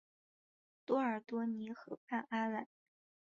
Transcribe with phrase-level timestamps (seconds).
[0.83, 2.65] 多尔多尼河畔阿莱。